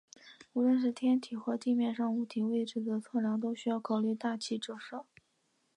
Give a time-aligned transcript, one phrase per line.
[0.53, 5.05] 无论是天体或地面上物体位置的测量都需要考虑大气折射。